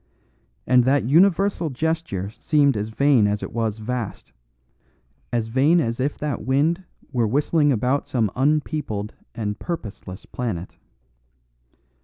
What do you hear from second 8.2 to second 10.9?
unpeopled and purposeless planet.